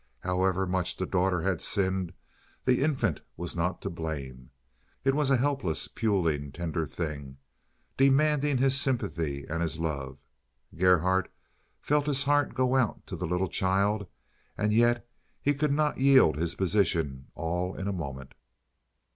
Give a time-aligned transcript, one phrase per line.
[0.21, 2.11] However much the daughter had sinned,
[2.65, 4.49] the infant was not to blame.
[5.03, 7.37] It was a helpless, puling, tender thing,
[7.97, 10.17] demanding his sympathy and his love.
[10.75, 11.31] Gerhardt
[11.81, 14.07] felt his heart go out to the little child,
[14.57, 15.07] and yet
[15.39, 18.33] he could not yield his position all in a moment.